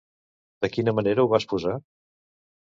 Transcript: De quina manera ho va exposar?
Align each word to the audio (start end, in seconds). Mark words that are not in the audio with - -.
De 0.65 0.69
quina 0.77 0.93
manera 1.01 1.25
ho 1.27 1.31
va 1.35 1.41
exposar? 1.43 1.75